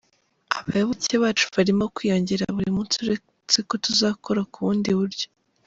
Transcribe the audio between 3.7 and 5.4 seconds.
tuzakora ku bundi buryo.